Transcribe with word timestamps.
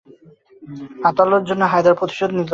আতাউল্লাহর 1.09 1.47
জন্য 1.49 1.63
হায়দার 1.71 1.97
প্রতিশোধ 1.99 2.29
নিল। 2.33 2.49